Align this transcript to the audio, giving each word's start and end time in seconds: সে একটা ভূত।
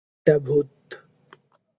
সে 0.03 0.09
একটা 0.17 0.35
ভূত। 0.45 0.69